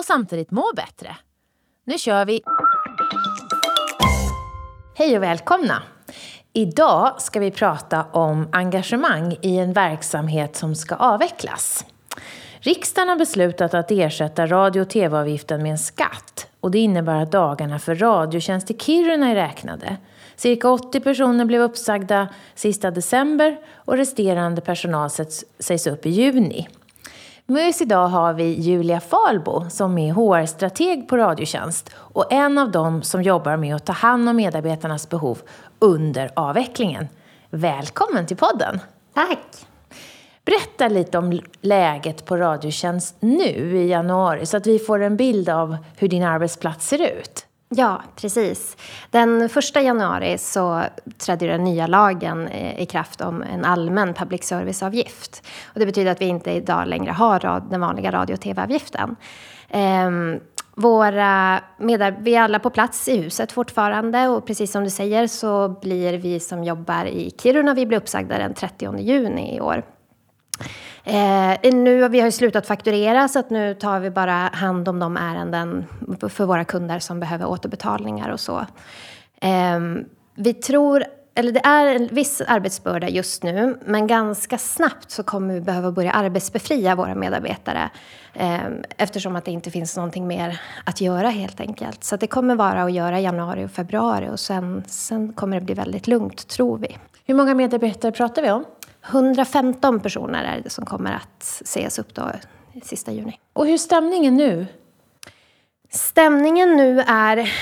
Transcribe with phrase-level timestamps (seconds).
[0.00, 1.16] och samtidigt må bättre.
[1.84, 2.42] Nu kör vi!
[4.94, 5.82] Hej och välkomna!
[6.52, 11.84] Idag ska vi prata om engagemang i en verksamhet som ska avvecklas.
[12.60, 17.32] Riksdagen har beslutat att ersätta radio och tv-avgiften med en skatt och det innebär att
[17.32, 19.96] dagarna för Radiotjänst i Kiruna är räknade.
[20.36, 25.10] Cirka 80 personer blev uppsagda sista december och resterande personal
[25.58, 26.68] sägs upp i juni.
[27.50, 32.70] Med oss idag har vi Julia Falbo som är HR-strateg på Radiotjänst och en av
[32.70, 35.38] dem som jobbar med att ta hand om medarbetarnas behov
[35.78, 37.08] under avvecklingen.
[37.50, 38.80] Välkommen till podden!
[39.14, 39.66] Tack!
[40.44, 45.48] Berätta lite om läget på Radiotjänst nu i januari så att vi får en bild
[45.48, 47.46] av hur din arbetsplats ser ut.
[47.74, 48.76] Ja, precis.
[49.10, 50.82] Den 1 januari så
[51.18, 55.46] trädde den nya lagen eh, i kraft om en allmän public service-avgift.
[55.64, 59.16] Och det betyder att vi inte idag längre har den vanliga radio och tv-avgiften.
[59.68, 60.40] Ehm,
[60.74, 61.60] våra
[62.20, 66.18] vi är alla på plats i huset fortfarande och precis som du säger så blir
[66.18, 69.82] vi som jobbar i Kiruna, vi blir uppsagda den 30 juni i år.
[71.04, 74.98] Eh, nu, vi har ju slutat fakturera så att nu tar vi bara hand om
[74.98, 75.84] de ärenden
[76.28, 78.66] för våra kunder som behöver återbetalningar och så.
[79.40, 79.80] Eh,
[80.34, 81.04] vi tror,
[81.34, 85.92] eller det är en viss arbetsbörda just nu men ganska snabbt så kommer vi behöva
[85.92, 87.90] börja arbetsbefria våra medarbetare
[88.34, 88.60] eh,
[88.96, 92.04] eftersom att det inte finns någonting mer att göra helt enkelt.
[92.04, 95.74] Så det kommer vara att göra januari och februari och sen, sen kommer det bli
[95.74, 96.98] väldigt lugnt tror vi.
[97.24, 98.64] Hur många medarbetare pratar vi om?
[99.06, 102.30] 115 personer är det som kommer att sägas upp då
[102.82, 103.38] sista juni.
[103.52, 104.66] Och hur är stämningen nu?
[105.92, 107.52] Stämningen nu är,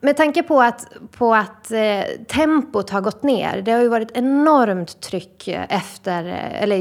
[0.00, 3.62] med tanke på att, på att eh, tempot har gått ner.
[3.62, 6.24] Det har ju varit enormt tryck efter,
[6.60, 6.76] eller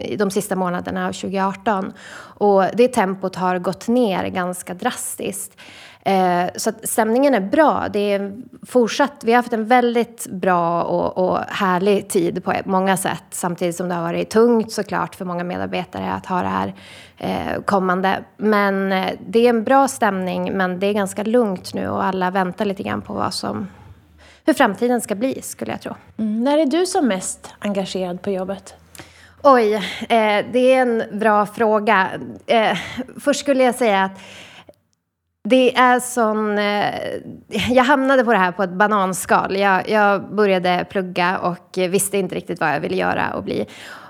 [0.00, 1.92] i, de sista månaderna av 2018.
[2.18, 5.60] Och det tempot har gått ner ganska drastiskt.
[6.08, 7.86] Eh, så att stämningen är bra.
[7.92, 8.32] Det är
[8.66, 13.24] fortsatt, vi har haft en väldigt bra och, och, härlig tid på många sätt.
[13.30, 16.74] Samtidigt som det har varit tungt såklart för många medarbetare att ha det här
[17.18, 18.24] eh, kommande.
[18.36, 22.30] Men eh, det är en bra stämning men det är ganska lugnt nu och alla
[22.30, 23.68] väntar lite grann på vad som,
[24.44, 25.94] hur framtiden ska bli skulle jag tro.
[26.16, 26.44] Mm.
[26.44, 28.74] När är du som mest engagerad på jobbet?
[29.42, 32.08] Oj, eh, det är en bra fråga.
[32.46, 32.78] Eh,
[33.20, 34.20] först skulle jag säga att
[35.48, 36.58] det är sån...
[36.58, 36.94] Eh,
[37.70, 39.56] jag hamnade på det här på ett bananskal.
[39.56, 43.66] Jag, jag började plugga och visste inte riktigt vad jag ville göra och bli.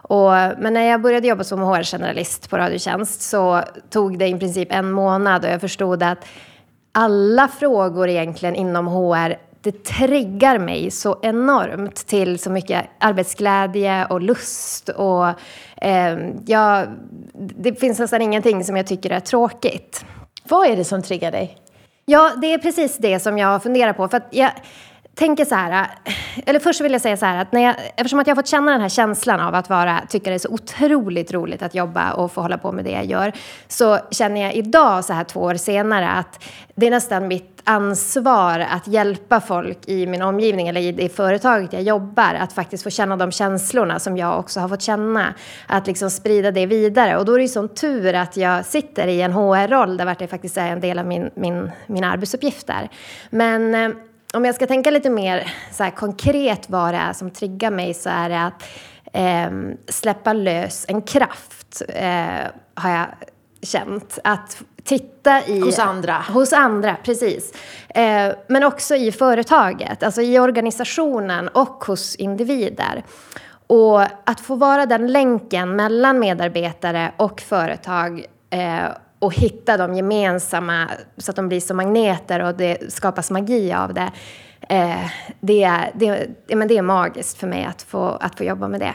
[0.09, 4.69] Och, men när jag började jobba som HR-generalist på Radiotjänst så tog det i princip
[4.71, 6.27] en månad och jag förstod att
[6.93, 14.21] alla frågor egentligen inom HR det triggar mig så enormt till så mycket arbetsglädje och
[14.21, 14.89] lust.
[14.89, 15.27] Och,
[15.77, 16.87] eh, jag,
[17.35, 20.05] det finns nästan ingenting som jag tycker är tråkigt.
[20.49, 21.57] Vad är det som triggar dig?
[22.05, 24.09] Ja, det är precis det som jag funderar på.
[24.09, 24.51] För att jag
[25.15, 25.87] tänker så här,
[26.47, 28.49] eller först vill jag säga så här att när jag, eftersom att jag har fått
[28.51, 32.13] känna den här känslan av att vara, tycka det är så otroligt roligt att jobba
[32.13, 33.33] och få hålla på med det jag gör,
[33.69, 36.45] så känner jag idag så här två år senare att
[36.75, 41.73] det är nästan mitt ansvar att hjälpa folk i min omgivning eller i det företaget
[41.73, 45.35] jag jobbar att faktiskt få känna de känslorna som jag också har fått känna.
[45.67, 47.17] Att liksom sprida det vidare.
[47.17, 50.27] Och då är det ju sån tur att jag sitter i en HR-roll där det
[50.27, 52.89] faktiskt är en del av min, min, mina arbetsuppgifter.
[53.31, 53.91] Men eh,
[54.35, 57.95] om jag ska tänka lite mer så här, konkret vad det är som triggar mig
[57.95, 58.63] så är det att
[59.13, 59.51] eh,
[59.89, 63.07] släppa lös en kraft eh, har jag
[63.63, 64.19] känt.
[64.25, 65.61] Att titta i...
[65.61, 66.15] Hos andra.
[66.15, 67.53] Hos andra, precis.
[67.89, 73.05] Eh, men också i företaget, alltså i organisationen och hos individer.
[73.67, 78.89] Och att få vara den länken mellan medarbetare och företag eh,
[79.19, 83.95] och hitta de gemensamma så att de blir som magneter och det skapas magi av
[83.95, 84.11] det.
[84.69, 85.11] Eh,
[85.41, 88.81] det, är, det, men det är magiskt för mig att få, att få jobba med
[88.81, 88.95] det.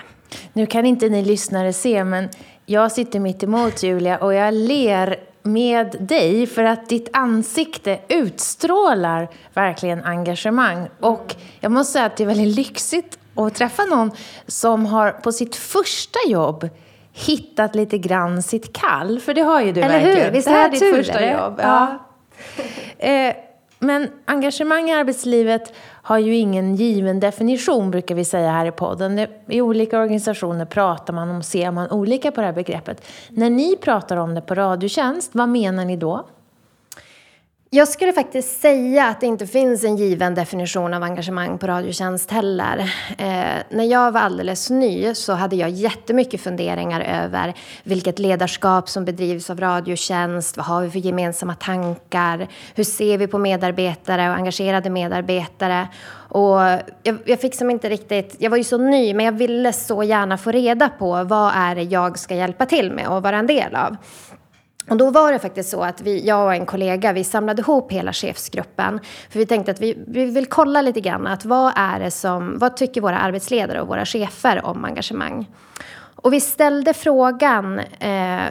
[0.53, 2.29] Nu kan inte ni lyssnare se, men
[2.65, 9.29] jag sitter mitt emot Julia och jag ler med dig för att ditt ansikte utstrålar
[9.53, 10.87] verkligen engagemang.
[10.99, 14.11] Och jag måste säga att det är väldigt lyxigt att träffa någon
[14.47, 16.69] som har på sitt första jobb
[17.13, 19.19] hittat lite grann sitt kall.
[19.19, 20.25] För det har ju du Eller verkligen.
[20.25, 20.31] hur?
[20.31, 21.33] Visst det här är ditt tur, första eller?
[21.43, 21.59] jobb.
[21.63, 21.97] Ja.
[22.97, 23.35] Eh,
[23.79, 29.27] Men engagemang i arbetslivet har ju ingen given definition, brukar vi säga här i podden.
[29.47, 33.05] I olika organisationer pratar man om, ser man olika på det här begreppet.
[33.29, 36.25] När ni pratar om det på Radiotjänst, vad menar ni då?
[37.75, 42.31] Jag skulle faktiskt säga att det inte finns en given definition av engagemang på Radiotjänst
[42.31, 42.77] heller.
[43.17, 47.53] Eh, när jag var alldeles ny så hade jag jättemycket funderingar över
[47.83, 53.27] vilket ledarskap som bedrivs av Radiotjänst, vad har vi för gemensamma tankar, hur ser vi
[53.27, 55.87] på medarbetare och engagerade medarbetare.
[56.13, 56.59] Och
[57.03, 60.03] jag, jag fick som inte riktigt, jag var ju så ny men jag ville så
[60.03, 63.47] gärna få reda på vad är det jag ska hjälpa till med och vara en
[63.47, 63.97] del av.
[64.89, 67.91] Och då var det faktiskt så att vi, jag och en kollega vi samlade ihop
[67.91, 68.99] hela chefsgruppen.
[69.29, 72.59] För vi tänkte att vi, vi vill kolla lite grann att vad är det som,
[72.59, 75.47] vad tycker våra arbetsledare och våra chefer om engagemang?
[76.15, 78.43] Och vi ställde frågan eh,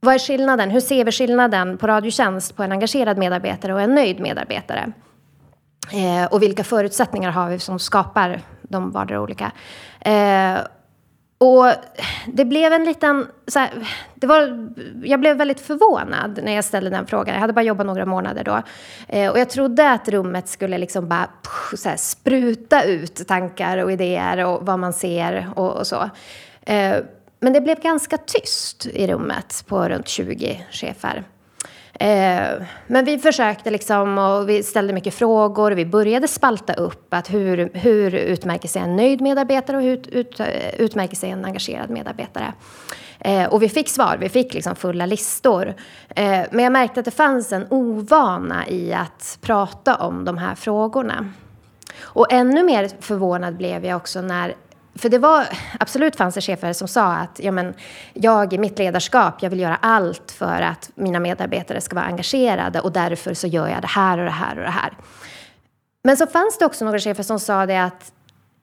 [0.00, 0.70] vad är skillnaden?
[0.70, 4.92] Hur ser vi skillnaden på Radiotjänst på en engagerad medarbetare och en nöjd medarbetare?
[5.92, 9.52] Eh, och vilka förutsättningar har vi som skapar de vardera olika?
[10.00, 10.58] Eh,
[11.38, 11.66] och
[12.26, 13.26] det blev en liten...
[13.46, 13.70] Så här,
[14.14, 14.68] det var,
[15.02, 17.34] jag blev väldigt förvånad när jag ställde den frågan.
[17.34, 18.62] Jag hade bara jobbat några månader då.
[19.08, 23.78] Eh, och jag trodde att rummet skulle liksom bara pff, så här, spruta ut tankar
[23.78, 26.10] och idéer och vad man ser och, och så.
[26.62, 26.96] Eh,
[27.40, 31.24] men det blev ganska tyst i rummet på runt 20 chefer.
[32.00, 35.72] Eh, men vi försökte liksom och vi ställde mycket frågor.
[35.72, 40.08] Vi började spalta upp att hur, hur utmärker sig en nöjd medarbetare och hur ut,
[40.08, 40.40] ut,
[40.78, 42.52] utmärker sig en engagerad medarbetare.
[43.18, 45.74] Eh, och vi fick svar, vi fick liksom fulla listor.
[46.08, 50.54] Eh, men jag märkte att det fanns en ovana i att prata om de här
[50.54, 51.32] frågorna.
[52.02, 54.54] Och ännu mer förvånad blev jag också när
[54.98, 55.46] för det var,
[55.80, 57.74] absolut fanns det chefer som sa att ja, men,
[58.12, 62.80] jag i mitt ledarskap, jag vill göra allt för att mina medarbetare ska vara engagerade
[62.80, 64.92] och därför så gör jag det här och det här och det här.
[66.04, 68.12] Men så fanns det också några chefer som sa det att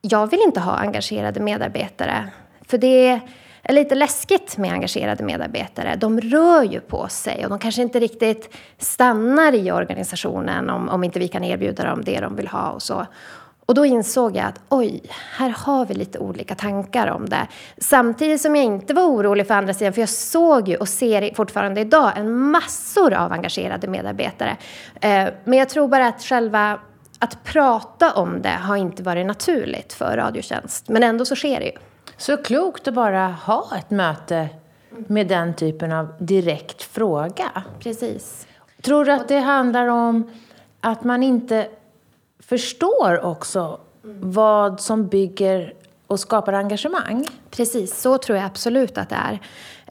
[0.00, 2.28] jag vill inte ha engagerade medarbetare.
[2.68, 3.20] För det
[3.62, 5.96] är lite läskigt med engagerade medarbetare.
[5.96, 11.04] De rör ju på sig och de kanske inte riktigt stannar i organisationen om, om
[11.04, 13.06] inte vi kan erbjuda dem det de vill ha och så.
[13.66, 15.02] Och då insåg jag att oj,
[15.36, 17.46] här har vi lite olika tankar om det.
[17.78, 21.34] Samtidigt som jag inte var orolig för andra sidan, för jag såg ju och ser
[21.34, 24.56] fortfarande idag en massor av engagerade medarbetare.
[25.00, 26.78] Eh, men jag tror bara att själva
[27.18, 30.88] att prata om det har inte varit naturligt för Radiotjänst.
[30.88, 31.72] Men ändå så sker det ju.
[32.16, 34.48] Så klokt att bara ha ett möte
[34.90, 37.62] med den typen av direkt fråga.
[37.80, 38.46] Precis.
[38.82, 40.30] Tror du att det handlar om
[40.80, 41.68] att man inte
[42.46, 43.80] förstår också
[44.20, 45.74] vad som bygger
[46.06, 47.26] och skapar engagemang?
[47.50, 49.40] Precis, så tror jag absolut att det är.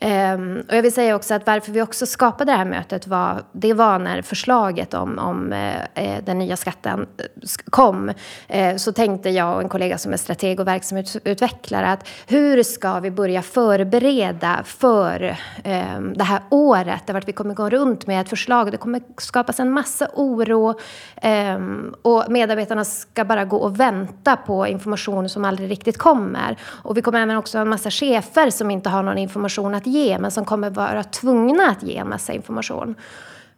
[0.02, 3.44] Um, och jag vill säga också att varför vi också skapade det här mötet var,
[3.52, 7.26] det var när förslaget om, om eh, eh den nya skatten eh,
[7.70, 8.12] kom.
[8.48, 13.00] Eh, så tänkte jag och en kollega som är strateg och verksamhetsutvecklare att hur ska
[13.00, 18.30] vi börja förbereda för ehm, det här året där vi kommer gå runt med ett
[18.30, 18.72] förslag.
[18.72, 20.74] Det kommer skapas en massa oro
[21.16, 26.58] ehm, och medarbetarna ska bara gå och vänta på information som aldrig riktigt kommer.
[26.64, 29.88] Och vi kommer även också ha en massa chefer som inte har någon information att
[29.88, 32.96] ge men som kommer vara tvungna att ge en massa information.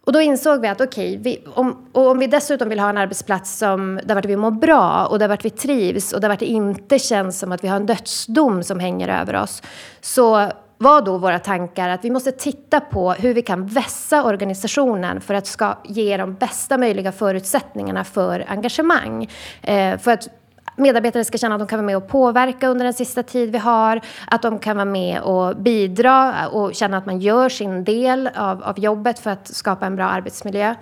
[0.06, 3.58] Och då insåg vi att okej, okay, om, om vi dessutom vill ha en arbetsplats
[3.58, 6.46] som, där vart vi mår bra och där vart vi trivs och där vart det
[6.46, 9.62] inte känns som att vi har en dödsdom som hänger över oss.
[10.00, 15.20] Så var då våra tankar att vi måste titta på hur vi kan vässa organisationen
[15.20, 19.28] för att ska ge de bästa möjliga förutsättningarna för engagemang.
[19.62, 20.28] Eh, för att
[20.76, 23.58] medarbetare ska känna att de kan vara med och påverka under den sista tid vi
[23.58, 24.00] har.
[24.26, 28.62] Att de kan vara med och bidra och känna att man gör sin del av,
[28.62, 30.74] av jobbet för att skapa en bra arbetsmiljö.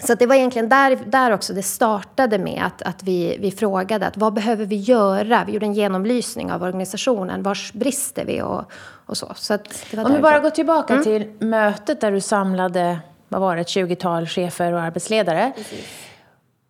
[0.00, 4.06] Så det var egentligen där, där också det startade med att, att vi, vi frågade
[4.06, 5.44] att vad behöver vi göra?
[5.46, 7.42] Vi gjorde en genomlysning av organisationen.
[7.42, 8.64] Var brister vi och,
[9.06, 9.32] och så.
[9.36, 9.54] så
[9.96, 11.04] Om vi bara går tillbaka mm.
[11.04, 12.98] till mötet där du samlade,
[13.28, 15.52] vad var det, ett 20-tal chefer och arbetsledare.
[15.56, 15.86] Precis.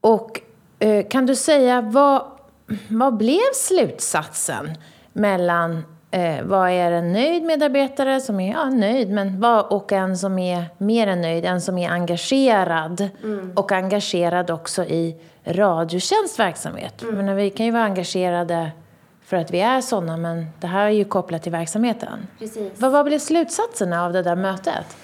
[0.01, 0.41] Och
[1.09, 2.23] kan du säga vad,
[2.89, 4.71] vad blev slutsatsen
[5.13, 10.19] mellan eh, vad är en nöjd medarbetare som är ja, nöjd men vad, och en
[10.19, 13.53] som är mer än nöjd, en som är engagerad mm.
[13.57, 17.03] och engagerad också i Radiotjänst verksamhet.
[17.03, 17.27] Mm.
[17.27, 18.71] Men vi kan ju vara engagerade
[19.25, 22.27] för att vi är sådana men det här är ju kopplat till verksamheten.
[22.39, 22.73] Precis.
[22.77, 24.97] Vad, vad blev slutsatserna av det där mötet?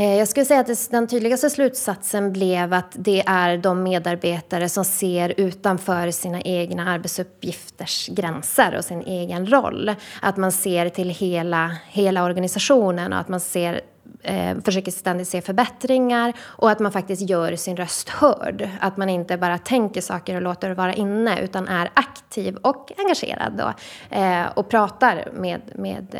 [0.00, 4.84] Eh, jag skulle säga att den tydligaste slutsatsen blev att det är de medarbetare som
[4.84, 9.94] ser utanför sina egna arbetsuppgifters gränser och sin egen roll.
[10.22, 13.80] Att man ser till hela, hela organisationen och att man ser
[14.22, 18.68] eh, försöker ständigt se förbättringar och att man faktiskt gör sin röst hörd.
[18.80, 22.92] Att man inte bara tänker saker och låter det vara inne utan är aktiv och
[22.98, 23.72] engagerad då,
[24.16, 26.18] eh, och pratar med, med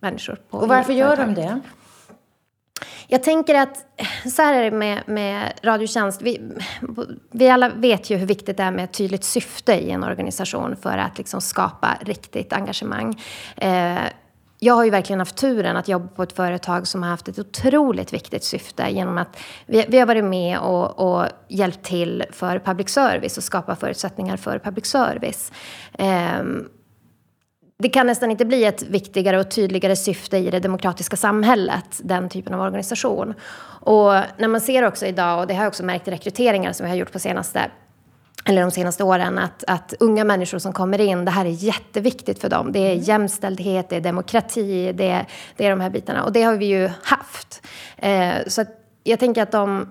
[0.00, 0.38] människor.
[0.50, 1.60] Och varför gör de det?
[3.08, 3.86] Jag tänker att
[4.36, 6.22] så här är det med, med Radiotjänst.
[6.22, 6.40] Vi,
[7.30, 10.76] vi alla vet ju hur viktigt det är med ett tydligt syfte i en organisation
[10.76, 13.22] för att liksom skapa riktigt engagemang.
[13.56, 13.98] Eh,
[14.58, 17.38] jag har ju verkligen haft turen att jobba på ett företag som har haft ett
[17.38, 22.58] otroligt viktigt syfte genom att vi, vi har varit med och, och, hjälpt till för
[22.58, 25.52] public service och skapa förutsättningar för public service.
[25.92, 26.42] Eh,
[27.78, 32.28] det kan nästan inte bli ett viktigare och tydligare syfte i det demokratiska samhället, den
[32.28, 33.34] typen av organisation.
[33.80, 36.84] Och när man ser också idag, och det har jag också märkt i rekryteringar som
[36.84, 37.70] vi har gjort på senaste
[38.44, 42.40] eller de senaste åren, att, att unga människor som kommer in, det här är jätteviktigt
[42.40, 42.72] för dem.
[42.72, 45.26] Det är jämställdhet, det är demokrati, det är,
[45.56, 46.24] det är de här bitarna.
[46.24, 47.66] Och det har vi ju haft.
[47.96, 48.64] Eh, så
[49.04, 49.88] jag tänker att de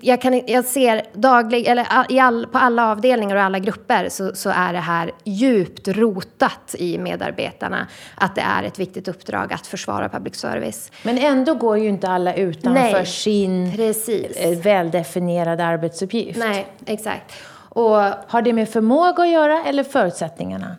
[0.00, 4.34] jag, kan, jag ser daglig, eller i all, på alla avdelningar och alla grupper så,
[4.34, 9.66] så, är det här djupt rotat i medarbetarna att det är ett viktigt uppdrag att
[9.66, 10.90] försvara public service.
[11.02, 14.36] Men ändå går ju inte alla utanför Nej, sin precis.
[14.36, 16.38] Eh, väldefinierade arbetsuppgift.
[16.38, 17.32] Nej, exakt.
[17.54, 20.76] Och, Har det med förmåga att göra eller förutsättningarna?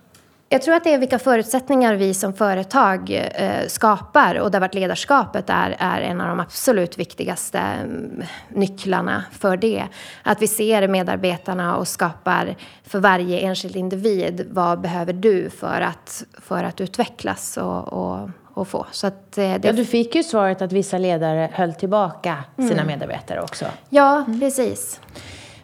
[0.53, 4.73] Jag tror att det är vilka förutsättningar vi som företag eh, skapar och där vart
[4.73, 9.83] ledarskapet är, är en av de absolut viktigaste mm, nycklarna för det.
[10.23, 16.23] Att vi ser medarbetarna och skapar för varje enskild individ vad behöver du för att,
[16.41, 18.85] för att utvecklas och, och, och få.
[18.91, 19.59] Så eh, det...
[19.63, 22.87] Ja, du fick ju svaret att vissa ledare höll tillbaka sina mm.
[22.87, 23.65] medarbetare också.
[23.89, 24.99] Ja, precis.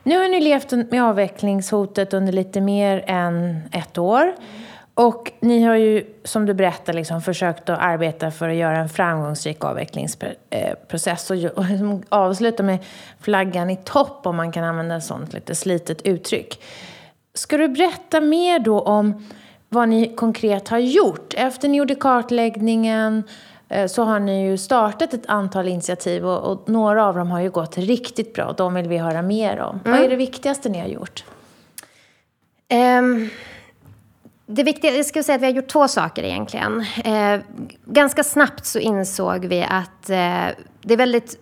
[0.03, 4.33] Nu har ni levt med avvecklingshotet under lite mer än ett år.
[4.99, 8.89] Och ni har ju, som du berättar, liksom, försökt att arbeta för att göra en
[8.89, 11.65] framgångsrik avvecklingsprocess och, och
[12.09, 12.79] avsluta med
[13.19, 16.63] flaggan i topp, om man kan använda ett sånt lite slitet uttryck.
[17.33, 19.27] Ska du berätta mer då om
[19.69, 21.33] vad ni konkret har gjort?
[21.37, 23.23] Efter ni gjorde kartläggningen
[23.69, 27.41] eh, så har ni ju startat ett antal initiativ och, och, några av dem har
[27.41, 28.53] ju gått riktigt bra.
[28.57, 29.79] De vill vi höra mer om.
[29.85, 29.97] Mm.
[29.97, 31.23] Vad är det viktigaste ni har gjort?
[32.99, 33.29] Um
[34.51, 36.85] det viktiga, jag ska säga att vi har gjort två saker egentligen.
[37.03, 37.39] Eh,
[37.85, 40.47] ganska snabbt så insåg vi att eh,
[40.81, 41.39] det är väldigt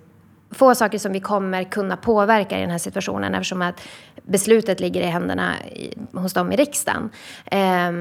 [0.52, 3.82] få saker som vi kommer kunna påverka i den här situationen eftersom att
[4.24, 7.10] beslutet ligger i händerna i, hos dem i riksdagen.
[7.46, 7.92] Eh,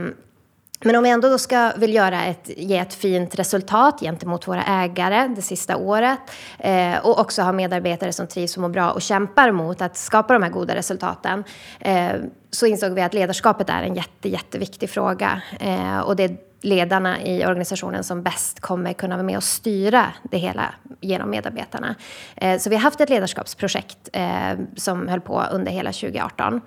[0.80, 4.64] men om vi ändå då ska vill göra ett, ge ett fint resultat gentemot våra
[4.64, 6.18] ägare det sista året
[6.58, 10.32] eh, och också ha medarbetare som trivs och mår bra och kämpar mot att skapa
[10.32, 11.44] de här goda resultaten
[11.80, 12.12] eh,
[12.50, 15.42] så insåg vi att ledarskapet är en jätte, jätteviktig fråga.
[15.60, 20.06] Eh, och det är ledarna i organisationen som bäst kommer kunna vara med och styra
[20.22, 21.94] det hela genom medarbetarna.
[22.36, 26.60] Eh, så vi har haft ett ledarskapsprojekt eh, som höll på under hela 2018.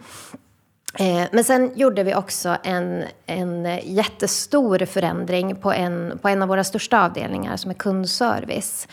[0.98, 6.48] Eh, men sen gjorde vi också en, en jättestor förändring på en, på en av
[6.48, 8.88] våra största avdelningar som är kundservice.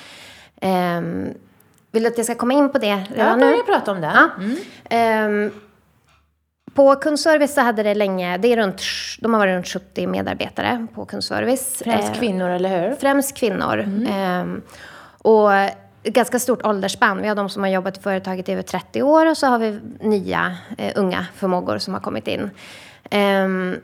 [0.61, 1.01] Eh,
[1.91, 3.57] vill du att jag ska komma in på det redan ja, nu?
[3.57, 4.13] Ja, prata om det.
[4.15, 4.29] Ja.
[4.39, 5.47] Mm.
[5.47, 5.53] Eh,
[6.75, 8.83] på kundservice så hade det länge, det är runt,
[9.21, 11.83] de har varit runt 70 medarbetare på kundservice.
[11.85, 12.97] Främst kvinnor, eller hur?
[12.97, 13.79] Främst kvinnor.
[13.79, 14.63] Mm.
[15.19, 15.51] och
[16.07, 17.23] ganska stort åldersspann.
[17.23, 19.59] Vi har de som har jobbat i företaget i över 30 år och så har
[19.59, 22.51] vi nya eh, unga förmågor som har kommit in.
[23.11, 23.77] Um,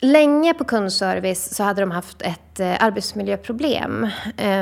[0.00, 4.08] länge på kundservice så hade de haft ett eh, arbetsmiljöproblem.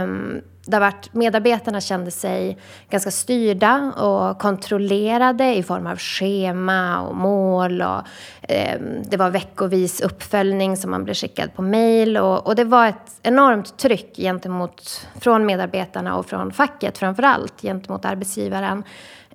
[0.02, 2.58] Um, där medarbetarna kände sig
[2.90, 7.82] ganska styrda och kontrollerade i form av schema och mål.
[7.82, 8.02] Och,
[8.50, 12.16] eh, det var veckovis uppföljning som man blev skickad på mejl.
[12.16, 17.62] Och, och, det var ett enormt tryck gentemot, från medarbetarna och från facket framför allt
[17.62, 18.84] gentemot arbetsgivaren.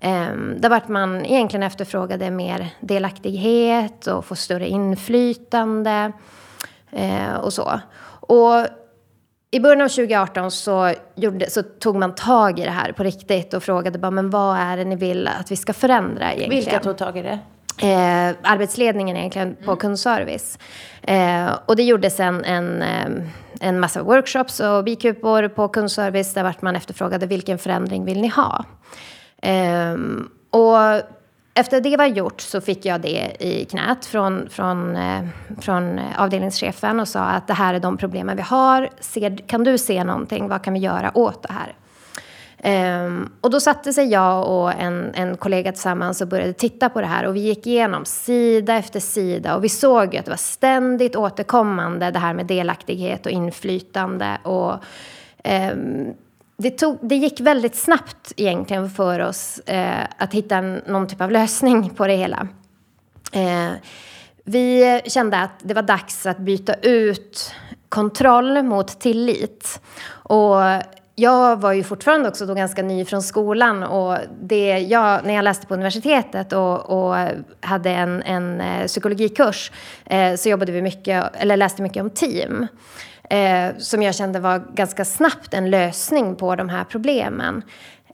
[0.02, 6.12] Eh, där vart man egentligen efterfrågade mer delaktighet och få större inflytande
[6.92, 7.80] eh, och så.
[8.28, 8.68] Och
[9.54, 13.54] i början av 2018 så, gjorde, så, tog man tag i det här på riktigt
[13.54, 16.50] och frågade bara, men vad är det ni vill att vi ska förändra egentligen?
[16.50, 17.40] Vilka tog tag i det?
[17.88, 19.78] Eh, arbetsledningen egentligen på mm.
[19.78, 20.60] kundservice.
[21.02, 23.26] Eh, och det gjordes en, en, eh,
[23.60, 28.28] en massa workshops och bikupor på kundservice där vart man efterfrågade vilken förändring vill ni
[28.28, 28.66] ha?
[29.42, 29.98] Eh,
[30.50, 31.02] och
[31.54, 35.22] efter det var gjort så fick jag det i knät från, från, eh,
[35.62, 38.90] från eh, avdelningschefen och sa att det här är de problemen vi har.
[39.00, 40.48] Ser, kan du se någonting?
[40.48, 41.76] Vad kan vi göra åt det här?
[42.66, 47.02] Um, och då satte sig jag och en, en kollega tillsammans och började titta på
[47.02, 47.26] det här.
[47.26, 52.12] Och vi gick igenom sida efter sida och vi såg att det var ständigt återkommande
[52.12, 54.38] det här med delaktighet och inflytande.
[54.44, 54.74] Och,
[55.74, 56.14] um,
[56.64, 61.22] det, tog, det gick väldigt snabbt egentligen för oss eh, att hitta en, någon typ
[61.22, 62.48] av lösning på det hela.
[63.32, 63.72] Eh,
[64.44, 67.52] vi kände att det var dags att byta ut
[67.90, 69.82] kontroll mot tillit.
[70.10, 70.56] Och
[71.16, 75.44] jag var ju fortfarande också då ganska ny från skolan och det jag, när jag
[75.44, 77.16] läste på universitetet och, och
[77.62, 79.72] hade en, en eh, psykologikurs
[80.06, 82.68] eh, så jobbade vi mycket, eller läste mycket om team.
[83.30, 87.64] Eh, som jag kände var ganska snabbt en lösning på de här problemen.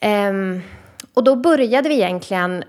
[0.01, 0.33] Eh,
[1.13, 2.63] och då började vi egentligen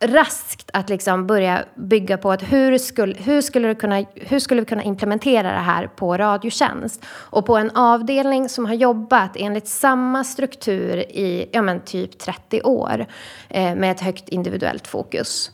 [0.00, 4.64] raskt att liksom börja bygga på att hur skulle, hur, skulle kunna, hur skulle vi
[4.64, 7.04] kunna implementera det här på Radiotjänst?
[7.06, 12.62] Och på en avdelning som har jobbat enligt samma struktur i ja men, typ 30
[12.62, 13.06] år
[13.48, 15.50] eh, med ett högt individuellt fokus.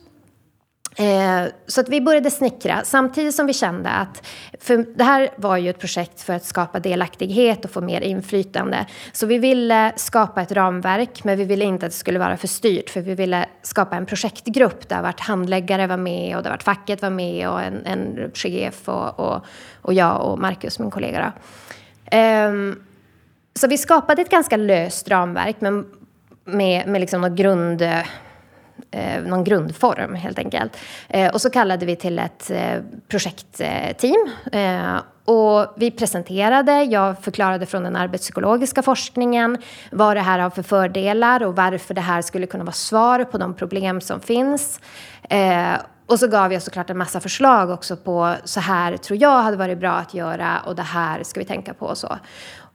[0.97, 4.27] Eh, så att vi började snickra samtidigt som vi kände att,
[4.61, 8.87] för det här var ju ett projekt för att skapa delaktighet och få mer inflytande.
[9.13, 12.49] Så vi ville skapa ett ramverk men vi ville inte att det skulle vara för
[12.49, 16.63] styrt för vi ville skapa en projektgrupp där vart handläggare var med och där vart
[16.63, 19.45] facket var med och en, en chef och, och,
[19.83, 21.33] och jag och Marcus, min kollega.
[22.07, 22.53] Eh,
[23.55, 25.87] så vi skapade ett ganska löst ramverk men
[26.45, 27.83] med, med liksom någon grund
[28.90, 30.76] eh, någon grundform helt enkelt.
[31.09, 34.31] Eh, och så kallade vi till ett eh, projektteam.
[34.52, 39.59] Eh, och vi presenterade, jag förklarade från den arbetspsykologiska forskningen
[39.90, 43.38] vad det här har för fördelar och varför det här skulle kunna vara svar på
[43.38, 44.81] de problem som finns.
[45.31, 45.75] Eh,
[46.07, 49.57] och så gav jag såklart en massa förslag också på så här tror jag hade
[49.57, 52.19] varit bra att göra och det här ska vi tänka på och så.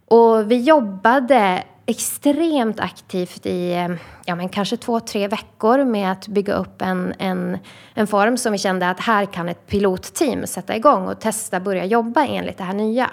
[0.10, 3.90] Och vi jobbade extremt aktivt i eh,
[4.26, 7.58] ja, men kanske två, tre veckor med att bygga upp en, en,
[7.94, 11.86] en form som vi kände att här kan ett pilotteam sätta igång och testa börja
[11.86, 13.10] jobba enligt det här nya.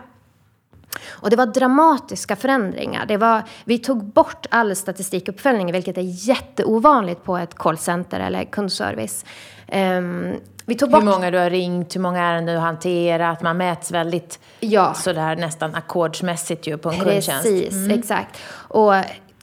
[1.09, 3.07] Och det var dramatiska förändringar.
[3.07, 9.25] Det var, vi tog bort all statistikuppföljning, vilket är jätteovanligt på ett callcenter eller kundservice.
[9.73, 10.35] Um,
[10.67, 11.03] vi tog bort...
[11.03, 13.43] Hur många du har ringt, hur många ärenden du har hanterat.
[13.43, 14.95] Man mäts väldigt ja.
[14.95, 17.43] sådär nästan ackordsmässigt ju på en Precis, kundtjänst.
[17.43, 17.99] Precis, mm.
[17.99, 18.39] exakt.
[18.53, 18.95] Och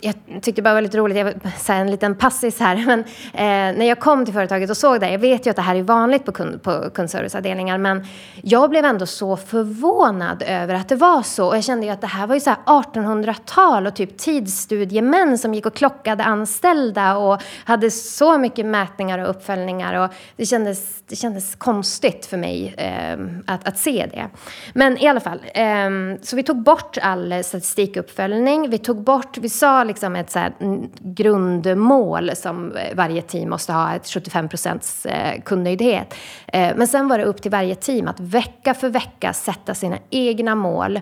[0.04, 3.00] jag tyckte bara det var lite roligt, jag säga en liten passis här, men
[3.34, 5.76] eh, när jag kom till företaget och såg det, jag vet ju att det här
[5.76, 8.06] är vanligt på, kund, på kundserviceavdelningar, men
[8.42, 11.48] jag blev ändå så förvånad över att det var så.
[11.48, 15.54] Och jag kände ju att det här var ju så 1800-tal och typ tidsstudiemän som
[15.54, 21.16] gick och klockade anställda och hade så mycket mätningar och uppföljningar och det kändes, det
[21.16, 24.28] kändes konstigt för mig eh, att, att se det.
[24.74, 25.90] Men i alla fall, eh,
[26.22, 30.90] så vi tog bort all statistikuppföljning, vi tog bort, vi sa liksom ett så mm,
[31.02, 36.14] grundmål som eh, varje team måste ha, ett 75 procents eh, kundnöjdhet.
[36.48, 39.98] Eh, men sen var det upp till varje team att vecka för vecka sätta sina
[40.10, 41.00] egna mål.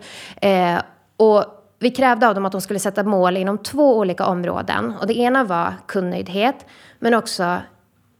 [1.17, 1.45] Och
[1.79, 4.93] vi krävde av dem att de skulle sätta mål inom två olika områden.
[4.99, 6.65] Och det ena var kundnöjdhet,
[6.99, 7.57] men också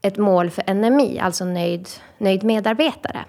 [0.01, 3.25] ett mål för NMI, alltså nöjd, nöjd medarbetare.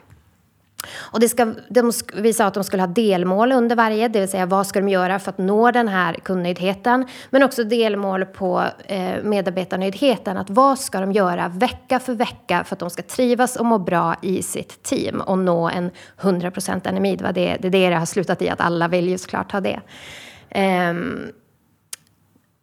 [0.96, 4.28] Och det ska, de, vi sa att de skulle ha delmål under varje, det vill
[4.28, 7.06] säga vad ska de göra för att nå den här kundnöjdheten.
[7.30, 12.74] Men också delmål på eh, medarbetarnöjdheten, att vad ska de göra vecka för vecka för
[12.74, 15.90] att de ska trivas och må bra i sitt team och nå en
[16.20, 17.16] 100% NMI.
[17.16, 19.60] Det, det, det är det det har slutat i, att alla vill ju såklart ha
[19.60, 19.80] det.
[20.90, 21.32] Um,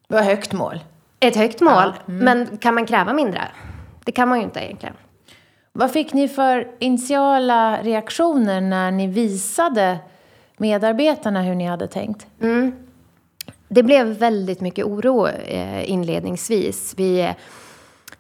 [0.08, 0.80] det var högt mål.
[1.20, 2.14] Ett högt mål, ja.
[2.14, 2.26] mm.
[2.26, 3.42] men kan man kräva mindre?
[4.06, 4.96] Det kan man ju inte egentligen.
[5.74, 10.00] Vad fick ni för initiala reaktioner när ni visade
[10.58, 12.28] medarbetarna hur ni hade tänkt?
[12.42, 12.72] Mm.
[13.68, 16.94] Det blev väldigt mycket oro eh, inledningsvis.
[16.98, 17.32] Vi, eh,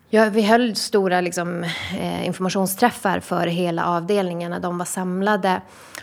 [0.10, 1.64] ja, vi höll stora liksom,
[2.00, 5.62] eh, informationsträffar för hela avdelningen när de var samlade.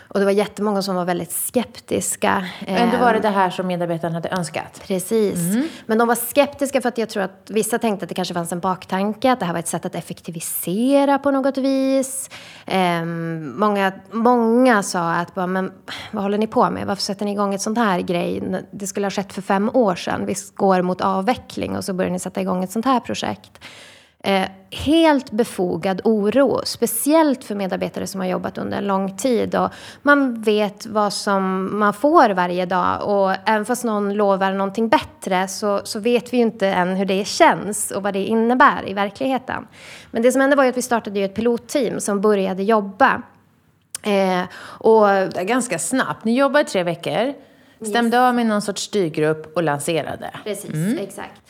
[0.09, 2.45] Och det var jättemånga som var väldigt skeptiska.
[2.67, 4.81] Ändå var det det här som medarbetarna hade önskat?
[4.87, 5.39] Precis.
[5.39, 5.67] Mm.
[5.85, 8.51] Men de var skeptiska för att jag tror att vissa tänkte att det kanske fanns
[8.51, 12.29] en baktanke, att det här var ett sätt att effektivisera på något vis.
[12.67, 15.71] Um, många, många sa att, men
[16.11, 16.87] vad håller ni på med?
[16.87, 18.61] Varför sätter ni igång ett sånt här grej?
[18.71, 20.25] Det skulle ha skett för fem år sedan.
[20.25, 23.59] Vi går mot avveckling och så börjar ni sätta igång ett sånt här projekt.
[24.27, 29.55] Eh, helt befogad oro, speciellt för medarbetare som har jobbat under en lång tid.
[29.55, 29.69] Och
[30.01, 35.47] man vet vad som man får varje dag och även fast någon lovar någonting bättre
[35.47, 38.93] så, så vet vi ju inte än hur det känns och vad det innebär i
[38.93, 39.67] verkligheten.
[40.11, 43.21] Men det som hände var ju att vi startade ju ett pilotteam som började jobba.
[44.03, 46.25] Eh, och det är ganska snabbt.
[46.25, 47.33] Ni jobbade i tre veckor,
[47.81, 48.21] stämde yes.
[48.21, 50.31] av med någon sorts styrgrupp och lanserade.
[50.43, 50.97] Precis, mm.
[50.97, 51.41] exakt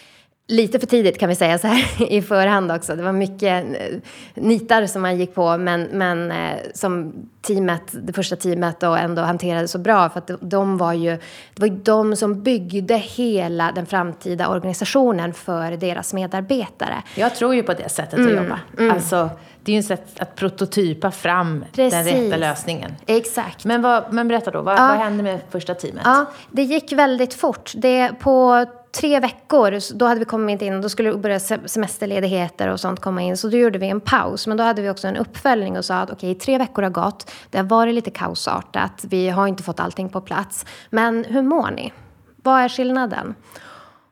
[0.48, 2.96] lite för tidigt kan vi säga så här i förhand också.
[2.96, 3.98] Det var mycket eh,
[4.36, 9.22] nitar som man gick på men, men eh, som teamet, det första teamet då ändå
[9.22, 11.10] hanterade så bra för att de var ju,
[11.54, 17.04] det var ju de som byggde hela den framtida organisationen för deras medarbetare.
[17.16, 18.60] Jag tror ju på det sättet mm, att jobba.
[18.78, 18.96] Mm.
[18.96, 19.30] Alltså,
[19.64, 21.94] det är ju ett sätt att prototypa fram Precis.
[21.94, 22.96] den rätta lösningen.
[23.06, 23.66] Exakt.
[23.66, 24.88] Men, vad, men berätta då, vad, ja.
[24.88, 26.02] vad hände med första teamet?
[26.06, 27.72] Ja, det gick väldigt fort.
[27.76, 32.80] Det, på tre veckor, då hade vi kommit in, då skulle det börja semesterledigheter och
[32.80, 33.38] sånt komma in.
[33.38, 34.48] Så då gjorde vi en paus.
[34.48, 36.90] Men då hade vi också en uppföljning och sa att okej, okay, tre veckor har
[36.90, 37.32] gått.
[37.50, 39.06] Det har varit lite kaosartat.
[39.10, 40.66] Vi har inte fått allting på plats.
[40.90, 41.94] Men hur mår ni?
[42.36, 43.36] Vad är skillnaden?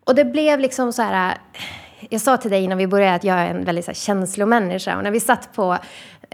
[0.04, 1.64] Och det blev liksom så här eh,
[2.10, 4.98] jag sa till dig innan vi började att jag är en väldigt så här, känslomänniska.
[4.98, 5.78] Och när vi satt på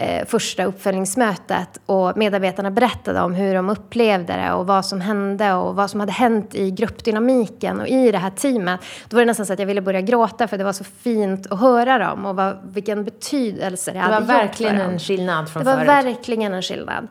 [0.02, 5.54] eh, första uppföljningsmötet och medarbetarna berättade om hur de upplevde det och vad som hände
[5.54, 8.80] och vad som hade hänt i gruppdynamiken och i det här teamet.
[9.10, 11.52] Då var det nästan så att jag ville börja gråta för det var så fint
[11.52, 14.28] att höra dem och vad, vilken betydelse det, det hade gjort för dem.
[14.28, 15.80] Det var verkligen en skillnad från förut.
[15.80, 16.06] Det var förut.
[16.06, 17.08] verkligen en skillnad.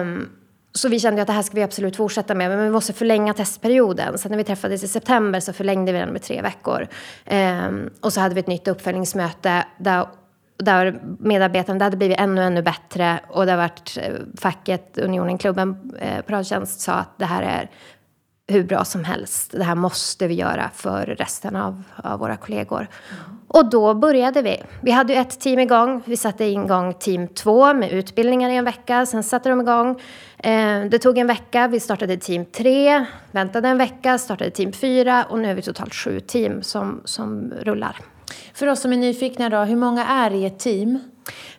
[0.00, 0.28] Um,
[0.72, 3.34] så vi kände att det här ska vi absolut fortsätta med, men vi måste förlänga
[3.34, 4.18] testperioden.
[4.18, 6.88] Så när vi träffades i september så förlängde vi den med tre veckor.
[7.30, 10.06] Um, och så hade vi ett nytt uppföljningsmöte där
[10.56, 15.38] där medarbetarna, det hade blivit ännu, ännu bättre och det har varit eh, facket, Unionen,
[15.38, 17.70] klubben eh, på sa att det här är
[18.48, 19.52] hur bra som helst.
[19.52, 22.78] Det här måste vi göra för resten av, av våra kollegor.
[22.78, 23.38] Mm.
[23.48, 24.62] Och då började vi.
[24.82, 26.02] Vi hade ju ett team igång.
[26.04, 29.06] Vi satte igång team två med utbildningar i en vecka.
[29.06, 30.00] Sen satte de igång.
[30.38, 31.68] Eh, det tog en vecka.
[31.68, 35.94] Vi startade team tre, väntade en vecka, startade team fyra och nu är vi totalt
[35.94, 37.96] sju team som, som rullar.
[38.54, 40.98] För oss som är nyfikna då, hur många är i ett team?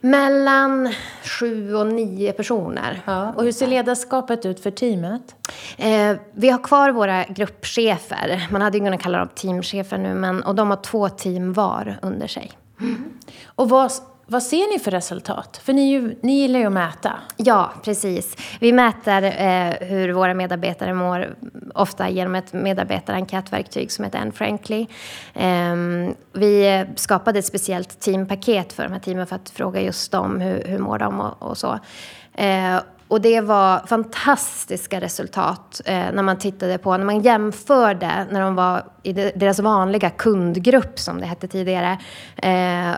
[0.01, 3.01] Mellan sju och nio personer.
[3.05, 3.33] Ja.
[3.33, 5.35] Och hur ser ledarskapet ut för teamet?
[5.77, 8.47] Eh, vi har kvar våra gruppchefer.
[8.51, 11.99] Man hade ju kunnat kalla dem teamchefer nu, men, och de har två team var
[12.01, 12.51] under sig.
[12.79, 13.03] Mm.
[13.45, 13.91] Och vad
[14.27, 15.61] vad ser ni för resultat?
[15.63, 17.13] För ni, ju, ni gillar ju att mäta.
[17.37, 18.37] Ja, precis.
[18.59, 21.35] Vi mäter eh, hur våra medarbetare mår,
[21.75, 24.87] ofta genom ett medarbetarenkätverktyg som heter Anne
[25.33, 25.75] Eh,
[26.33, 30.63] vi skapade ett speciellt teampaket för de här teamen för att fråga just dem hur,
[30.65, 31.79] hur mår de och, och så.
[32.33, 38.41] Eh, och det var fantastiska resultat eh, när man tittade på, när man jämförde när
[38.41, 41.97] de var i deras vanliga kundgrupp som det hette tidigare
[42.35, 42.95] eh,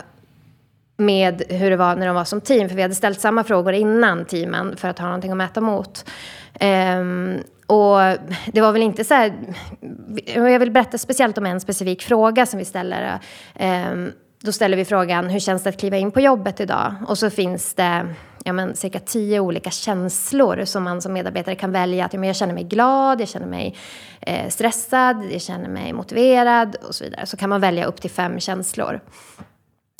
[1.00, 2.70] med hur det var när de var som team.
[2.70, 6.06] För vi hade ställt samma frågor innan teamen för att ha någonting att mäta mot.
[6.62, 8.00] Um, och
[8.54, 9.34] det var väl inte så här...
[10.26, 13.20] Jag vill berätta speciellt om en specifik fråga som vi ställer.
[13.60, 16.96] Um, då ställer vi frågan, hur känns det att kliva in på jobbet idag?
[17.08, 21.72] Och så finns det ja, men, cirka tio olika känslor som man som medarbetare kan
[21.72, 22.06] välja.
[22.06, 23.76] Att ja, men jag känner mig glad, jag känner mig
[24.22, 27.26] eh, stressad, jag känner mig motiverad och så vidare.
[27.26, 29.00] Så kan man välja upp till fem känslor.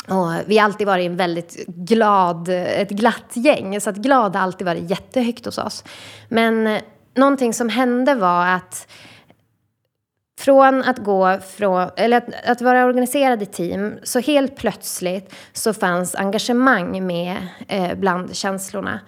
[0.10, 3.82] Och vi har alltid varit en väldigt glad, ett glatt gäng.
[3.82, 5.84] Så att glad har alltid varit jättehögt hos oss.
[6.28, 6.82] Men eh,
[7.16, 8.88] någonting som hände var att
[10.40, 15.74] från att gå från, eller att, att vara organiserad i team, så helt plötsligt så
[15.74, 19.00] fanns engagemang med eh, bland känslorna.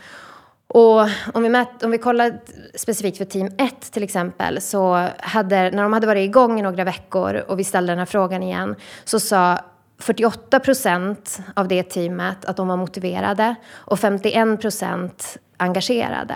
[0.67, 1.01] Och
[1.33, 2.39] om vi, mät, om vi kollar
[2.75, 6.83] specifikt för team 1 till exempel, så hade, när de hade varit igång i några
[6.83, 9.59] veckor och vi ställde den här frågan igen, så sa
[10.01, 16.35] 48 procent av det teamet att de var motiverade och 51 procent engagerade.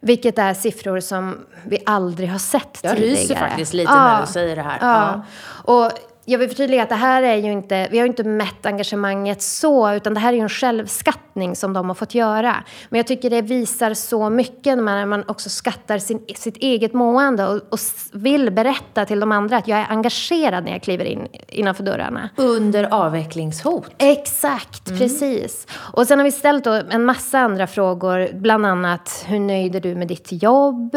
[0.00, 3.16] Vilket är siffror som vi aldrig har sett jag tidigare.
[3.16, 4.04] Jag ryser faktiskt lite ja.
[4.04, 4.78] när du säger det här.
[4.80, 5.22] Ja.
[5.66, 5.74] ja.
[5.74, 5.92] Och
[6.30, 9.92] jag vill förtydliga att det här är ju inte, vi har inte mätt engagemanget så,
[9.92, 12.64] utan det här är ju en självskattning som de har fått göra.
[12.88, 17.46] Men jag tycker det visar så mycket när man också skattar sin, sitt eget mående
[17.46, 17.78] och, och,
[18.12, 22.28] vill berätta till de andra att jag är engagerad när jag kliver in innanför dörrarna.
[22.36, 23.90] Under avvecklingshot.
[23.98, 24.98] Exakt, mm.
[24.98, 25.66] precis.
[25.72, 29.94] Och sen har vi ställt en massa andra frågor, bland annat hur nöjd är du
[29.94, 30.96] med ditt jobb?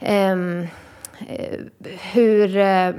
[0.00, 0.66] Um,
[2.12, 2.90] hur, eh,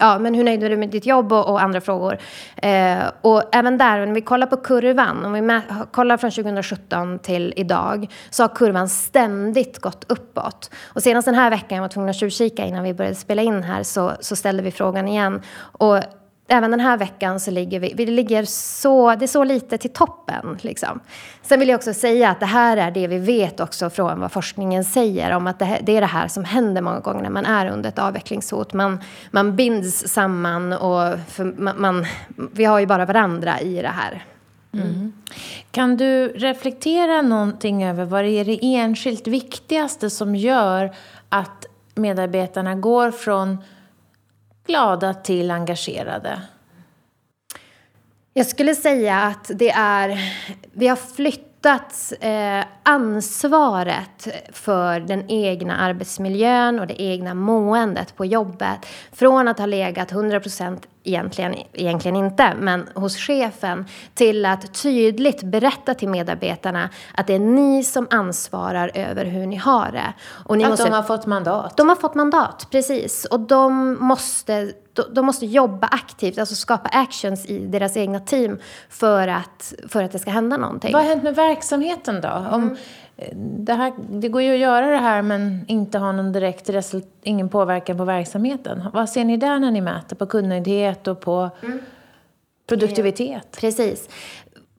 [0.00, 2.18] ja, men hur nöjd är du med ditt jobb och, och andra frågor.
[2.56, 7.18] Eh, och även där, om vi kollar på kurvan, om vi med, kollar från 2017
[7.18, 10.70] till idag, så har kurvan ständigt gått uppåt.
[10.86, 13.62] Och senast den här veckan, jag var tvungen att tjuvkika innan vi började spela in
[13.62, 15.42] här, så, så ställde vi frågan igen.
[15.58, 15.98] Och
[16.50, 19.90] även den här veckan så ligger vi, vi ligger så, det är så lite till
[19.90, 20.58] toppen.
[20.60, 21.00] Liksom.
[21.42, 24.32] Sen vill jag också säga att det här är det vi vet också från vad
[24.32, 27.46] forskningen säger om att det, det är det här som händer många gånger när man
[27.46, 28.72] är under ett avvecklingshot.
[28.72, 31.18] Man, man binds samman och
[31.56, 32.06] man, man,
[32.52, 34.24] vi har ju bara varandra i det här.
[34.72, 34.88] Mm.
[34.88, 35.12] mm.
[35.70, 40.94] Kan du reflektera någonting över vad det är det enskilt viktigaste som gör
[41.28, 43.58] att medarbetarna går från
[44.70, 46.42] glada till engagerade?
[48.34, 50.34] Jag skulle säga att det är...
[50.72, 58.86] Vi har flyttat eh, ansvaret för den egna arbetsmiljön och det egna måendet på jobbet
[59.12, 60.40] från att ha legat 100
[61.04, 63.84] egentligen, egentligen inte, men hos chefen
[64.14, 69.56] till att tydligt berätta till medarbetarna att det är ni som ansvarar över hur ni
[69.56, 70.12] har det.
[70.44, 71.76] Och ni att måste, de har fått mandat?
[71.76, 73.24] De har fått mandat, precis.
[73.24, 74.72] Och de måste,
[75.12, 78.58] de måste jobba aktivt, alltså skapa actions i deras egna team
[78.88, 80.92] för att, för att det ska hända någonting.
[80.92, 82.28] Vad har hänt med verksamheten då?
[82.28, 82.76] Om, mm
[83.36, 86.70] det, här, det går ju att göra det här men inte ha någon direkt
[87.22, 88.82] ingen påverkan på verksamheten.
[88.92, 91.78] Vad ser ni där när ni mäter på kundnöjdhet och på mm.
[92.66, 93.56] produktivitet?
[93.60, 94.08] Precis.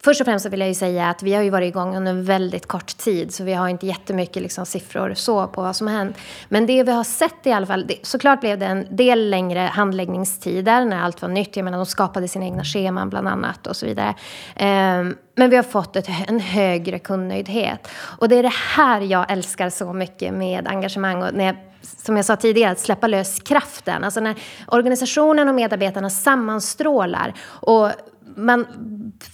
[0.04, 2.68] Först och främst vill jag ju säga att vi har ju varit igång under väldigt
[2.68, 6.18] kort tid så vi har inte jättemycket liksom siffror så på vad som har hänt.
[6.50, 9.60] Men det vi har sett i alla fall, det, såklart blev det en del längre
[9.60, 11.56] handläggningstider när allt var nytt.
[11.56, 14.16] Jag menar de skapade sina egna scheman bland annat och så vidare.
[14.60, 17.88] Um, men vi har fått ett, en högre kundnöjdhet.
[18.20, 21.24] Och det är det här jag älskar så mycket med engagemang.
[21.24, 24.04] Och när jag, som jag sa tidigare, att släppa lös kraften.
[24.04, 24.36] Alltså när
[24.68, 27.92] organisationen och medarbetarna sammanstrålar och
[28.36, 28.66] man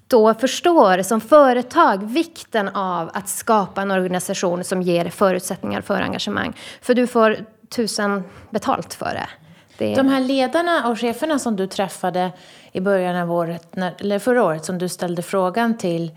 [0.07, 6.53] då förstår som företag vikten av att skapa en organisation som ger förutsättningar för engagemang.
[6.81, 7.37] För du får
[7.69, 9.29] tusen betalt för det.
[9.77, 9.95] det...
[9.95, 12.31] De här ledarna och cheferna som du träffade
[12.71, 16.11] i början av året, eller förra året, som du ställde frågan till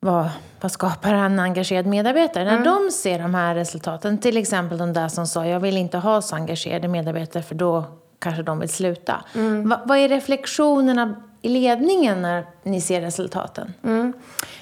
[0.00, 0.28] vad,
[0.60, 2.50] vad skapar en engagerad medarbetare?
[2.50, 2.62] Mm.
[2.62, 5.98] När de ser de här resultaten, till exempel de där som sa jag vill inte
[5.98, 7.84] ha så engagerade medarbetare för då
[8.18, 9.24] kanske de vill sluta.
[9.34, 9.68] Mm.
[9.68, 13.74] Va, vad är reflektionerna i ledningen när ni ser resultaten?
[13.84, 14.12] Mm.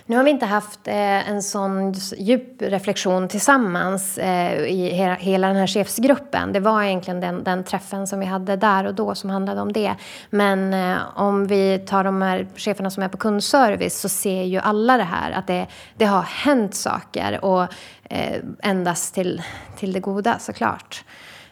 [0.06, 5.46] Nu har vi inte haft eh, en sån djup reflektion tillsammans eh, i hela, hela,
[5.46, 6.52] den här chefsgruppen.
[6.52, 9.72] Det var egentligen den, den, träffen som vi hade där och då som handlade om
[9.72, 9.94] det.
[10.30, 14.58] Men eh, om vi tar de här cheferna som är på kundservice så ser ju
[14.58, 17.62] alla det här att det, det har hänt saker och
[18.10, 19.42] eh, endast till,
[19.76, 21.04] till det goda såklart.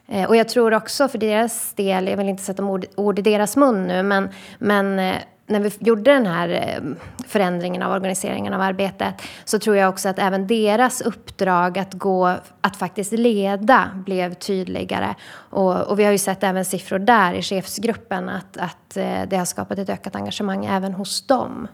[0.08, 3.22] Eh, och jag tror också för deras del, jag vill inte sätta ord, ord i
[3.22, 5.16] deras mun nu, men, men eh,
[5.46, 9.14] när vi gjorde den här eh, förändringen av organiseringen av arbetet
[9.44, 15.14] så tror jag också att även deras uppdrag att gå, att faktiskt leda blev tydligare.
[15.50, 18.94] Och, och vi har ju sett även siffror där i chefsgruppen att, att
[19.28, 21.68] det har skapat ett ökat engagemang även hos dem.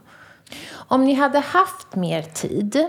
[0.73, 2.89] Om ni hade haft mer tid,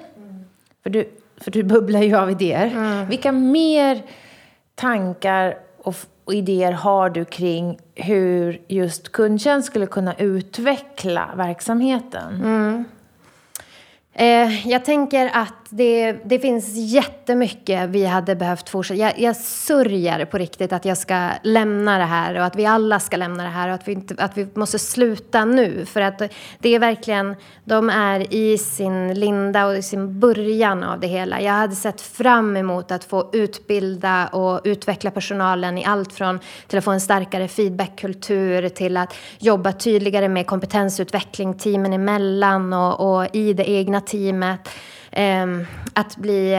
[0.83, 3.09] för du, för du bubblar ju av idéer, mm.
[3.09, 4.03] vilka mer
[4.75, 12.35] tankar och, och idéer har du kring hur just kundtjänst skulle kunna utveckla verksamheten?
[12.35, 12.85] Mm.
[14.13, 18.99] Eh, jag tänker att det, det finns jättemycket vi hade behövt fortsätta.
[18.99, 22.99] Jag, jag sörjer på riktigt att jag ska lämna det här och att vi alla
[22.99, 25.85] ska lämna det här och att vi, inte, att vi måste sluta nu.
[25.85, 26.21] För att
[26.59, 31.41] det är verkligen, de är i sin linda och i sin början av det hela.
[31.41, 36.77] Jag hade sett fram emot att få utbilda och utveckla personalen i allt från till
[36.77, 43.35] att få en starkare feedbackkultur till att jobba tydligare med kompetensutveckling teamen emellan och, och
[43.35, 44.69] i det egna teamet.
[45.15, 46.53] Ehm, att, bli,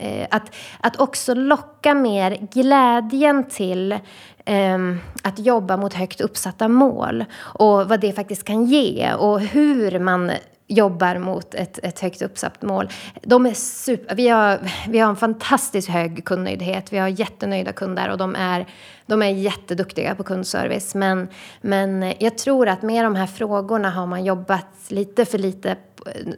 [0.00, 3.98] eh, att, att också locka mer glädjen till
[4.44, 9.98] ehm, att jobba mot högt uppsatta mål och vad det faktiskt kan ge och hur
[9.98, 10.30] man
[10.66, 12.88] jobbar mot ett, ett högt uppsatt mål.
[13.22, 16.92] De är super, vi, har, vi har en fantastiskt hög kundnöjdhet.
[16.92, 18.66] Vi har jättenöjda kunder och de är,
[19.06, 20.94] de är jätteduktiga på kundservice.
[20.94, 21.28] Men,
[21.60, 25.76] men jag tror att med de här frågorna har man jobbat lite för lite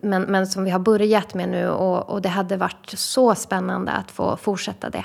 [0.02, 3.92] men, men som vi har börjat med nu och, och det hade varit så spännande
[3.92, 5.04] att få fortsätta det.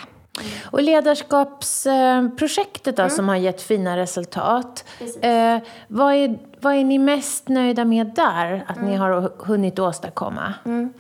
[0.64, 3.16] Och ledarskapsprojektet då, mm.
[3.16, 4.86] som har gett fina resultat.
[5.22, 8.90] Eh, vad, är, vad är ni mest nöjda med där, att mm.
[8.90, 10.54] ni har hunnit åstadkomma?
[10.66, 10.94] Mm.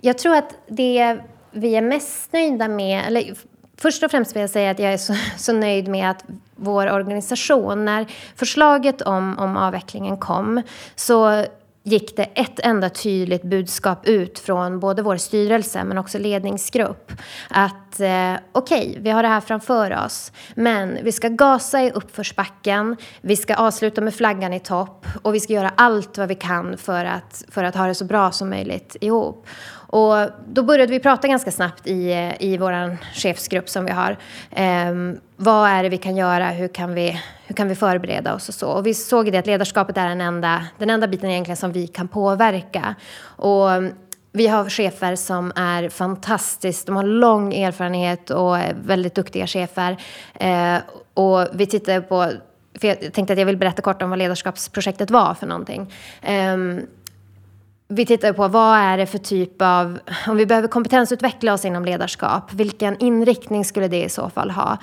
[0.00, 1.18] Jag tror att det
[1.50, 3.34] vi är mest nöjda med, eller
[3.76, 6.24] först och främst vill jag säga att jag är så, så nöjd med att
[6.56, 10.62] vår organisation, när förslaget om, om avvecklingen kom,
[10.96, 11.44] så
[11.88, 17.12] gick det ett enda tydligt budskap ut från både vår styrelse men också ledningsgrupp.
[17.50, 20.32] Att att eh, okej, okay, vi har det här framför oss.
[20.54, 25.40] Men vi ska gasa i uppförsbacken, vi ska avsluta med flaggan i topp och vi
[25.40, 28.50] ska göra allt vad vi kan för att, för att ha det så bra som
[28.50, 29.46] möjligt ihop.
[29.90, 34.16] Och då började vi prata ganska snabbt i, eh, i vår chefsgrupp som vi har.
[34.50, 34.94] Eh,
[35.36, 36.48] vad är det vi kan göra?
[36.48, 38.68] Hur kan vi, hur kan vi förbereda oss och så?
[38.68, 41.86] Och vi såg det att ledarskapet är den enda, den enda biten egentligen som vi
[41.86, 42.94] kan påverka.
[43.22, 43.68] Och
[44.38, 49.96] vi har chefer som är fantastiskt, de har lång erfarenhet och är väldigt duktiga chefer.
[50.34, 50.76] Eh,
[51.14, 52.30] och vi tittar på,
[52.80, 55.92] för jag tänkte att jag vill berätta kort om vad ledarskapsprojektet var för någonting.
[56.22, 56.56] Eh,
[57.90, 61.84] vi tittar på vad är det för typ av, om vi behöver kompetensutveckla oss inom
[61.84, 64.78] ledarskap, vilken inriktning skulle det i så fall ha?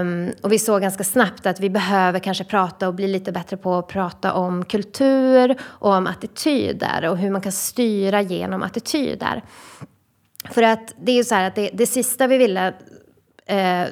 [0.00, 3.56] Um, och vi såg ganska snabbt att vi behöver kanske prata och bli lite bättre
[3.56, 9.42] på att prata om kultur och om attityder och hur man kan styra genom attityder.
[10.50, 12.74] För att det är ju så här att det, det sista vi ville, uh,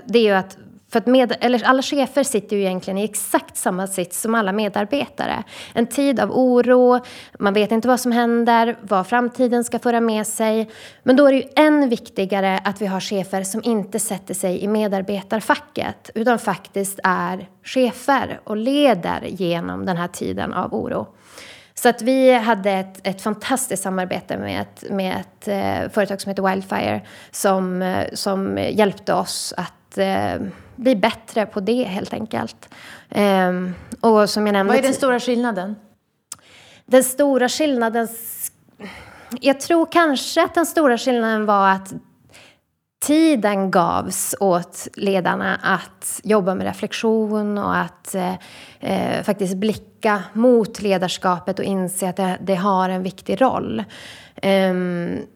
[0.07, 0.59] det är ju att
[0.97, 4.53] för att med, eller alla chefer sitter ju egentligen i exakt samma sits som alla
[4.53, 5.45] medarbetare.
[5.73, 7.01] En tid av oro,
[7.39, 10.71] man vet inte vad som händer, vad framtiden ska föra med sig.
[11.03, 14.63] Men då är det ju än viktigare att vi har chefer som inte sätter sig
[14.63, 21.07] i medarbetarfacket utan faktiskt är chefer och leder genom den här tiden av oro.
[21.75, 26.29] Så att vi hade ett, ett fantastiskt samarbete med ett, med ett eh, företag som
[26.29, 30.35] heter Wildfire som, eh, som hjälpte oss att eh,
[30.77, 32.75] bli bättre på det helt enkelt.
[33.11, 35.77] Um, och som jag nämnde, Vad är den stora skillnaden?
[36.87, 38.09] Den stora skillnaden...
[39.41, 41.95] Jag tror kanske att den stora skillnaden var att
[43.05, 48.35] tiden gavs åt ledarna att jobba med reflektion och att eh,
[48.81, 53.85] eh faktiskt blicka mot ledarskapet och inse att det, det har en viktig roll.
[54.43, 55.27] Um,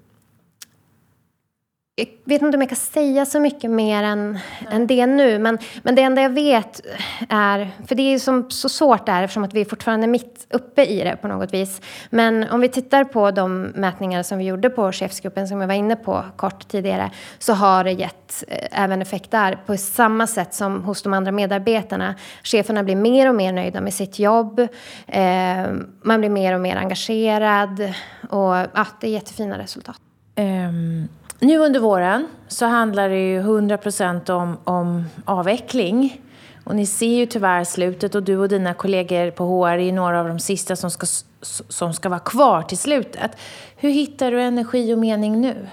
[2.00, 4.38] jag vet inte om jag kan säga så mycket mer än,
[4.70, 5.38] än det nu.
[5.38, 6.80] Men, men det enda jag vet
[7.28, 10.84] är, för det är som så svårt där eftersom att vi är fortfarande mitt uppe
[10.84, 11.80] i det på något vis.
[12.10, 15.74] Men om vi tittar på de mätningar som vi gjorde på chefsgruppen som jag var
[15.74, 20.54] inne på kort tidigare så har det gett eh, även effekt där på samma sätt
[20.54, 22.14] som hos de andra medarbetarna.
[22.42, 24.60] Cheferna blir mer och mer nöjda med sitt jobb.
[25.06, 25.66] Eh,
[26.02, 27.80] man blir mer och mer engagerad
[28.30, 30.00] och ja, det är jättefina resultat.
[30.36, 31.08] Um
[31.40, 36.20] nu under våren så handlar det ju 100 procent om, om avveckling.
[36.64, 40.20] Och ni ser ju tyvärr slutet och du och dina kollegor på HR är några
[40.20, 41.06] av de sista som ska,
[41.68, 43.30] som ska vara kvar till slutet.
[43.76, 45.68] Hur hittar du energi och mening nu?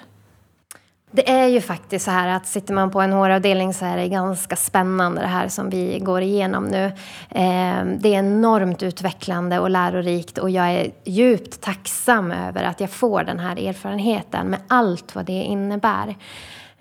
[1.11, 4.07] Det är ju faktiskt så här att sitter man på en HR-avdelning så är det
[4.07, 6.91] ganska spännande det här som vi går igenom nu.
[7.29, 12.89] Ehm, det är enormt utvecklande och lärorikt och jag är djupt tacksam över att jag
[12.89, 16.15] får den här erfarenheten med allt vad det innebär.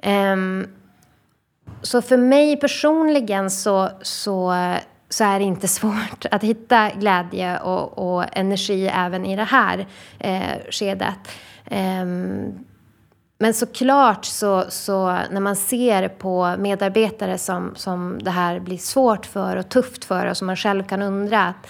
[0.03, 0.67] Ehm,
[1.83, 4.55] så för mig personligen så, så,
[5.09, 9.87] så är det inte svårt att hitta glädje och, och energi även i det här
[10.19, 11.19] eh, skedet.
[11.71, 12.66] Um,
[13.39, 19.27] men såklart så, så när man ser på medarbetare som, som det här blir svårt
[19.27, 21.67] för och tufft för och som man själv kan undra att,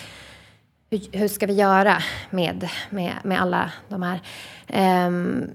[0.90, 1.96] hur, hur ska vi göra
[2.31, 4.20] med, med, med alla de här.
[5.07, 5.50] Um,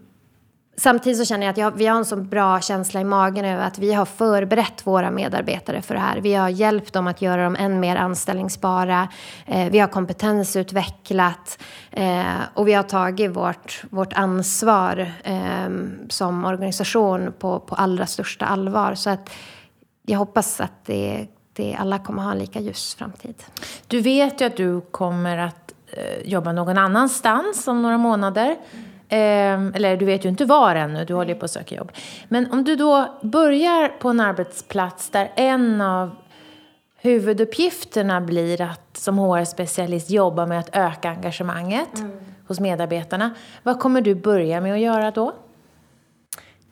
[0.78, 3.64] Samtidigt så känner jag att jag, vi har en så bra känsla i magen över
[3.64, 6.18] att vi har förberett våra medarbetare för det här.
[6.22, 9.08] Vi har hjälpt dem att göra dem än mer anställningsbara.
[9.46, 15.70] Eh, vi har kompetensutvecklat eh, och vi har tagit vårt, vårt ansvar eh,
[16.10, 18.96] som organisation på, på allra största allvar.
[18.96, 19.30] Så att
[20.06, 23.44] jag hoppas att det, det, alla kommer ha en lika ljus framtid.
[23.88, 28.58] Du vet ju att du kommer att eh, jobba någon annanstans om några månader.
[29.12, 31.91] Eh, eller du vet ju inte var ännu, du håller ju på att söka jobb.
[32.28, 36.15] Men om du då börjar på en arbetsplats där en av
[37.02, 42.12] huvuduppgifterna blir att som HR-specialist jobba med att öka engagemanget mm.
[42.47, 43.32] hos medarbetarna.
[43.63, 45.34] Vad kommer du börja med att göra då?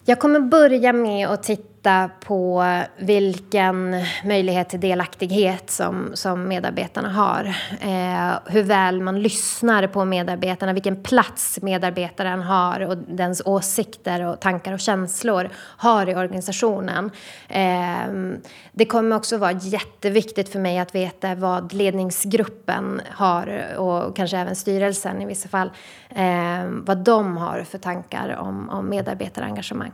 [0.05, 2.65] Jag kommer börja med att titta titta på
[2.97, 7.45] vilken möjlighet till delaktighet som, som medarbetarna har.
[7.81, 14.39] Eh, hur väl man lyssnar på medarbetarna, vilken plats medarbetaren har och dens åsikter och
[14.39, 17.11] tankar och känslor har i organisationen.
[17.47, 18.39] Eh,
[18.71, 24.55] det kommer också vara jätteviktigt för mig att veta vad ledningsgruppen har och kanske även
[24.55, 25.71] styrelsen i vissa fall,
[26.09, 29.91] eh, vad de har för tankar om, om medarbetarengagemang.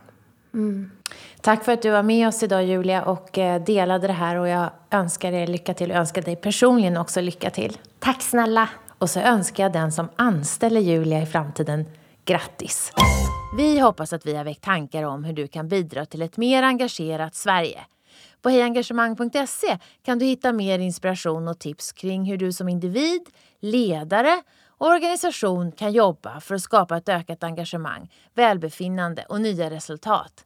[0.56, 0.92] Mm.
[1.46, 4.48] Tack för att du var med oss idag Julia och eh, delade det här och
[4.48, 7.78] jag önskar er lycka till och önskar dig personligen också lycka till.
[8.00, 8.70] Tack snälla!
[8.98, 11.86] Och så önskar jag den som anställer Julia i framtiden
[12.26, 12.92] grattis!
[13.58, 16.64] Vi hoppas att vi har väckt tankar om hur du kan bidra till ett mer
[16.64, 17.80] engagerat Sverige.
[18.42, 23.22] På hejengagemang.se kan du hitta mer inspiration och tips kring hur du som individ,
[23.60, 30.46] ledare och organisation kan jobba för att skapa ett ökat engagemang, välbefinnande och nya resultat.